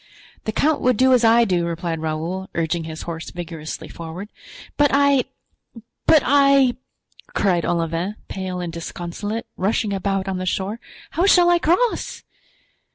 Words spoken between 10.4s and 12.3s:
shore, "how shall I cross?"